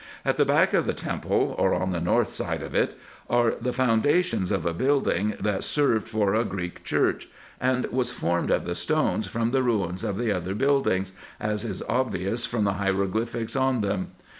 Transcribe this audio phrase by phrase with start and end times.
[0.25, 2.97] At the back of the temple, or on the north side of it,
[3.29, 7.27] are the founda tions of a building that served for a Greek church,
[7.59, 11.83] and was formed of the stones from the ruins of the other buildings, as is
[11.87, 14.07] obvious from the hieroglyphics on them.